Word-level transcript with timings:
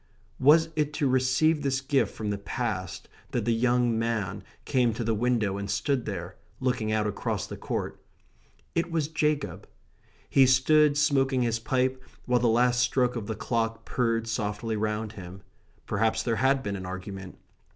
Was 0.39 0.69
it 0.75 0.93
to 0.93 1.07
receive 1.07 1.61
this 1.61 1.79
gift 1.79 2.15
from 2.15 2.31
the 2.31 2.39
past 2.39 3.07
that 3.33 3.45
the 3.45 3.51
young 3.53 3.99
man 3.99 4.43
came 4.65 4.95
to 4.95 5.03
the 5.03 5.13
window 5.13 5.59
and 5.59 5.69
stood 5.69 6.05
there, 6.07 6.37
looking 6.59 6.91
out 6.91 7.05
across 7.05 7.45
the 7.45 7.55
court? 7.55 8.01
It 8.73 8.89
was 8.91 9.07
Jacob. 9.07 9.67
He 10.27 10.47
stood 10.47 10.97
smoking 10.97 11.43
his 11.43 11.59
pipe 11.59 12.01
while 12.25 12.39
the 12.39 12.47
last 12.47 12.79
stroke 12.79 13.15
of 13.15 13.27
the 13.27 13.35
clock 13.35 13.85
purred 13.85 14.27
softly 14.27 14.75
round 14.75 15.11
him. 15.11 15.43
Perhaps 15.85 16.23
there 16.23 16.37
had 16.37 16.63
been 16.63 16.75
an 16.75 16.87
argument. 16.87 17.37